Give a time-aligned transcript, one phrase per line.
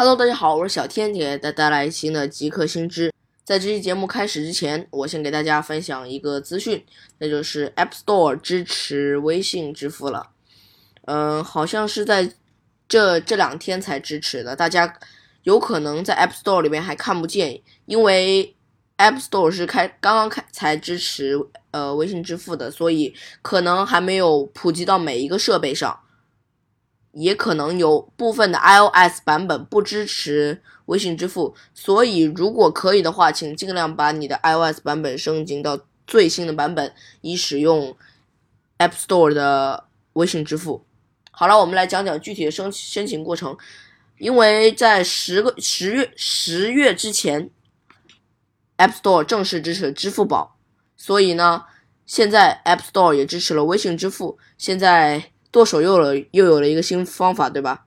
[0.00, 3.12] Hello，大家好，我是小天，给大家带来新的极客新知。
[3.44, 6.82] 在这期节目开始之前，我先给大家分享一个资讯，
[7.18, 10.30] 那就是 App Store 支持微信支付了。
[11.04, 12.32] 嗯，好像是在
[12.88, 14.98] 这这两天才支持的，大家
[15.42, 18.56] 有可能在 App Store 里面还看不见，因为
[18.96, 21.38] App Store 是开刚刚开才支持
[21.72, 26.00] 呃微信支付的，所以可能还没有普及到每一个设备上。
[27.12, 37.96] 也可能有部分的 iOS 版本不支持微信支付，所以如果可以的话，请尽量把你的 iOS 版本升级到最新的版本，以使用
[38.78, 40.84] App Store 的微信支付。
[41.32, 43.56] 好了，我们来讲讲具体的申申请过程。
[44.18, 47.50] 因为在十个十月十月之前
[48.76, 50.56] ，App Store 正式支持支付宝，
[50.96, 51.64] 所以呢，
[52.06, 54.38] 现在 App Store 也支持了微信支付。
[54.56, 55.29] 现在。
[55.50, 57.84] 剁手又了又有了一个新方法，对吧？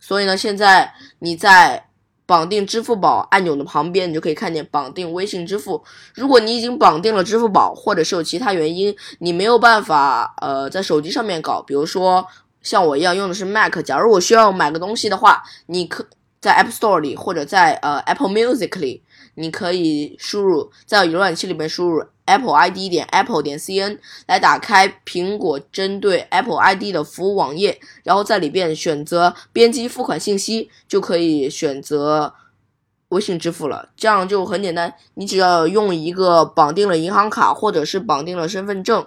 [0.00, 1.88] 所以呢，现在你在
[2.26, 5.82] 绑定支付宝按钮的旁边，你就可以看见绑定微信支付。
[6.14, 12.26] 如果你已经绑定了支付宝，或者是有其他原因你没有办法呃在手机上面搞，比如说
[12.62, 16.06] 像我一样用的是 Mac，假如我需要买个东西的话，你可
[16.40, 19.02] 在 App Store 里或者在呃 Apple Music 里，
[19.34, 22.04] 你可以输入在浏览器里面输入。
[22.26, 32.32] Apple ID 点 Apple 点 cn 来打开苹果针对 Apple ID 的服务网页，然后在里边选择编辑付款信息，就可以选择
[33.10, 33.90] 微信支付了。
[33.94, 39.06] 这样就很简单，你只要用一个绑定了银行卡或者是绑定了身份证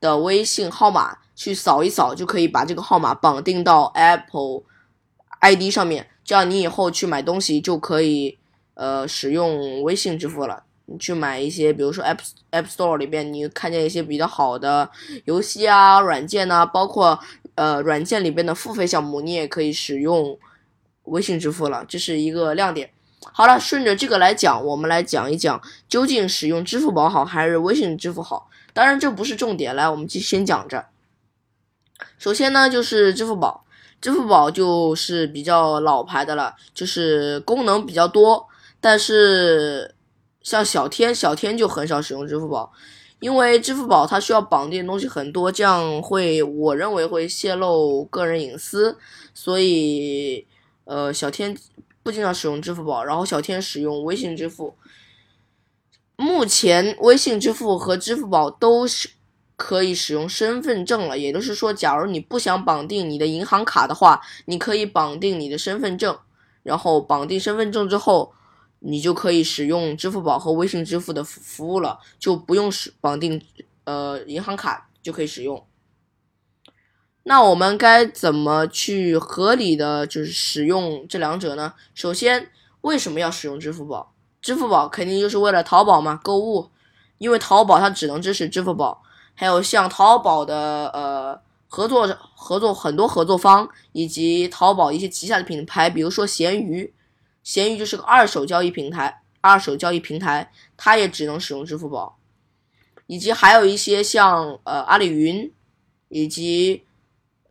[0.00, 4.62] 的微信号码去扫一扫，就可以把这个号码绑定到 Apple
[5.38, 6.08] ID 上面。
[6.24, 8.36] 这样你以后去买东西就可以
[8.76, 10.62] 呃使用微信支付了。
[10.88, 12.20] 你去买一些，比如说 App
[12.52, 14.88] App Store 里边，你看见一些比较好的
[15.24, 17.18] 游戏啊、软件呐，包括
[17.56, 20.38] 呃软件里边的付费项目，你也可以使用
[21.06, 22.88] 微信支付了，这是一个亮点。
[23.32, 28.48] 好了，顺着这个来讲，我们来讲一讲究竟使用支付宝好还是微信支付好。
[28.72, 30.86] 当然这不是重点，来我们就先讲着。
[32.16, 33.64] 首先呢，就是支付宝，
[34.00, 38.46] 支付宝就是比较老牌的了，就是功能比较多，
[38.86, 39.92] 但是。
[40.52, 42.72] 像小天，小天就很少使用支付宝，
[43.18, 48.96] 因为支付宝它需要绑定的东西很多，这样会我认为会泄露个人隐私，
[49.34, 50.46] 所以
[50.84, 51.58] 呃小天
[52.04, 54.76] 不经常使用支付宝，然后小天使用微信支付。
[56.14, 59.10] 目前微信支付和支付宝都是
[59.56, 66.16] 可以使用身份证了，也就是说，假如你不想绑定你的银行卡的话，你可以绑定你的身份证，
[66.62, 68.32] 然后绑定身份证之后。
[68.80, 73.42] 你就可以使用支付宝和微信支付的服服务了，就不用使绑定
[73.84, 75.66] 呃银行卡就可以使用。
[77.24, 81.74] 那我们该怎么去合理的就是使用这两者呢？
[81.94, 82.50] 首先，
[82.82, 84.14] 为什么要使用支付宝？
[84.40, 86.70] 支付宝肯定就是为了淘宝嘛，购物，
[87.18, 89.02] 因为淘宝它只能支持支付宝。
[89.34, 96.94] 还有像淘宝的呃合作合作很多合作方，以及淘宝一些旗下的品牌，比如说闲鱼。
[97.46, 102.18] 闲鱼就是个二手交易平台，二手交易平台，它也只能使用支付宝，
[103.06, 105.48] 以及还有一些像呃阿里云，
[106.08, 106.82] 以及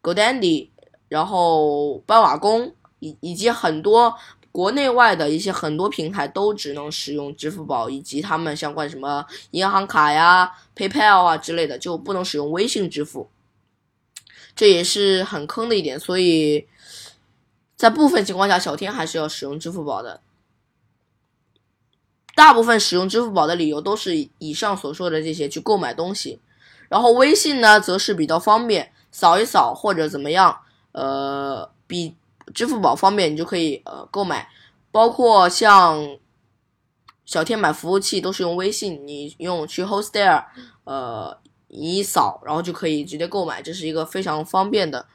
[0.00, 0.68] GoDaddy，
[1.08, 4.14] 然后斑瓦工，以以及很多
[4.52, 13.28] 国内外的一些很多平台都只能使用支付宝，以及他们相关什么银行卡呀、PayPal 啊之类的，就不能使用微信支付，
[14.54, 16.68] 这也是很坑的一点，所以。
[17.80, 20.20] 在部分情况下，小天还是要使用支付宝的。
[22.34, 26.42] 大部分使用支付宝的理由都是以上所说的这些去购买东西，
[26.90, 30.60] 然后微信呢，则是比较方便，扫一扫或者怎么样，
[30.92, 32.14] 呃，比
[32.52, 34.50] 支付宝方便，你就可以呃购买。
[34.90, 36.18] 包括像
[37.24, 40.44] 小天买服务器都是用微信，你用去 Hostdare，
[40.84, 45.06] 呃，一扫然后就可以直接购买，这是一个非常方便的，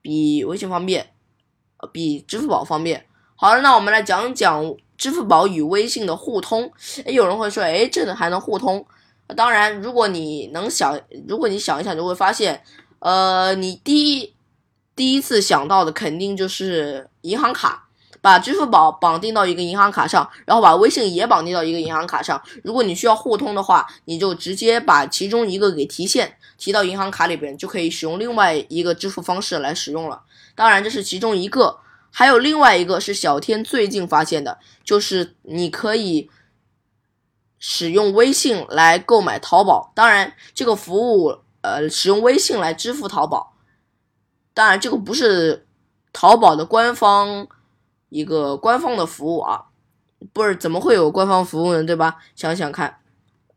[0.00, 1.14] 比微信方便。
[1.92, 3.06] 比支付宝方便。
[3.36, 6.70] 好了，那我们来讲讲支付宝与微信的互通。
[7.04, 8.84] 哎，有人会说，哎，这还能互通？
[9.36, 12.62] 当然，如果你能想，如果你想一想，就会发现，
[12.98, 14.34] 呃，你第一
[14.96, 17.88] 第一次想到的肯定就是银行卡，
[18.20, 22.42] 把支付宝绑定到一个银行卡上，然后把微信也绑定到一个银行卡上。
[22.64, 30.22] 如果你需要互通的话，你就直接把其中一个给提现，提到银行卡里边，就可以使用另外一个支付方式来使用了。
[30.54, 31.80] 当然，这是其中一个，
[32.12, 36.30] 还有另外一个是小天最近发现的，就是你可以
[37.58, 39.90] 使用微信来购买淘宝。
[39.94, 43.56] 当然，这个服务呃，使用微信来支付淘宝。
[44.52, 45.66] 当然，这个不是
[46.12, 47.48] 淘宝的官方
[48.10, 49.64] 一个官方的服务啊，
[50.34, 51.82] 不是怎么会有官方服务呢？
[51.82, 52.18] 对吧？
[52.36, 52.99] 想想看，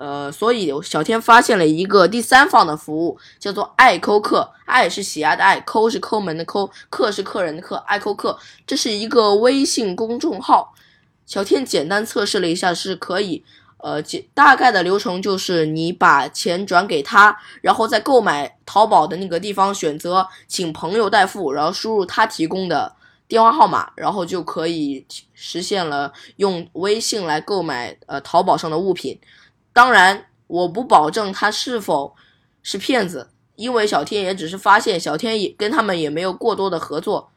[0.00, 10.72] 呃，所以小天发现了一个第三方的服务，叫做爱扣客，爱是喜爱的爱，扣是抠门的抠，客是客人的客，爱扣客，这是一个微信公众号。
[11.26, 13.44] 小天简单测试了一下，是可以。
[13.80, 22.92] 呃，简大概的流程就是你把钱转给他，然后在购买淘宝的那个地方选择请朋友代付，然后输入他提供的
[23.28, 29.16] 电话号码，然后就可以实现了用微信来购买呃淘宝上的物品。
[29.72, 32.14] 当然，我不保证他是否
[32.62, 37.30] 是骗子，因为小天也只是发现小天也跟他们也没有过多的合作，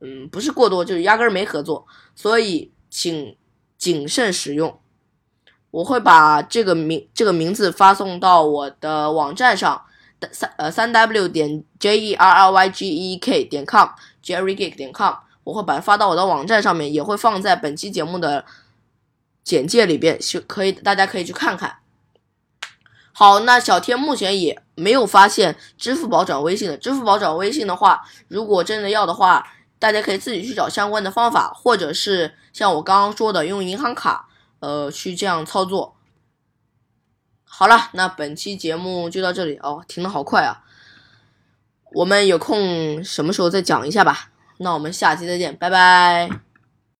[0.00, 3.36] 嗯，不是过多，就是压根儿没合作，所以请
[3.78, 4.78] 谨慎使用。
[5.70, 9.82] 我会把这个名这个名字发送到我的网站上，
[10.32, 15.14] 三呃三 w 点 j e r r y g e k 点 com，jerrygeek 点 com，
[15.44, 18.44] 我会把它发到我的网站上面，也会放在本期节目的
[19.48, 21.78] 简介里边，是可以大家可以去看看。
[23.12, 29.44] 好，那小天目前也没有发现支付宝转微信的，支付宝转微信的话，如果真的要的话，
[29.78, 34.26] 大家可以自己去找相关的方法，或者是像我刚刚说的用银行卡。
[34.60, 35.94] 呃，去这样操作。
[37.44, 40.64] 好了，那本期节目就到这里哦，停的好快啊！
[41.92, 44.30] 我们有空什么时候再讲一下吧。
[44.56, 46.47] 那我们下期再见，拜拜。